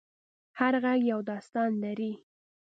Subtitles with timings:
[0.59, 2.13] هر غږ یو داستان لري.